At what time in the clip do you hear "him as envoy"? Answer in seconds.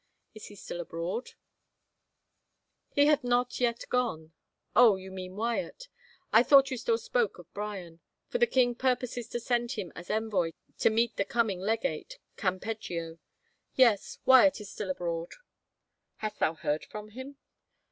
9.73-10.53